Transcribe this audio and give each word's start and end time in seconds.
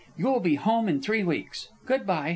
You 0.17 0.25
will 0.25 0.39
be 0.39 0.55
home 0.55 0.89
in 0.89 0.99
three 0.99 1.23
weeks. 1.23 1.67
Good 1.85 2.07
by." 2.07 2.29